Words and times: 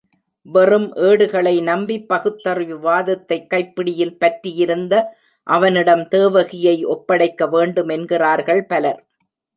வெறும் 0.45 0.87
ஏடுகளை 1.07 1.53
நம்பி 1.61 1.97
பகுத்தறிவு 2.03 2.77
வாதத்தை 2.79 3.37
கைப்பிடியில் 3.49 4.15
பற்றியிருந்த 4.17 4.93
அவனிடம் 5.47 6.03
தேவகியை 6.11 6.75
ஒப்படைக்க 6.95 7.47
வேண்டுமென்கிறார்கள் 7.47 8.63
பலர். 8.65 9.01